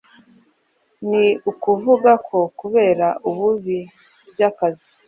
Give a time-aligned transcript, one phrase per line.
[1.09, 3.79] ni ukuvuga ko kubera ububi
[4.31, 4.91] by'akazi